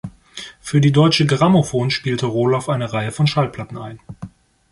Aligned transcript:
Für 0.59 0.81
die 0.81 0.91
"Deutsche 0.91 1.27
Grammophon" 1.27 1.91
spielte 1.91 2.25
Roloff 2.25 2.69
eine 2.69 2.91
Reihe 2.91 3.11
von 3.11 3.27
Schallplatten 3.27 3.77
ein. 3.77 3.99